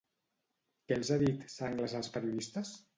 Què 0.87 0.97
els 0.97 1.13
ha 1.13 1.19
dit 1.27 1.47
Sanglas 1.59 1.97
als 2.03 2.15
periodistes? 2.19 2.79